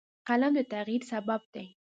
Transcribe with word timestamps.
قلم 0.27 0.51
د 0.57 0.59
تغیر 0.71 1.01
سبب 1.11 1.41
دی 1.53 1.67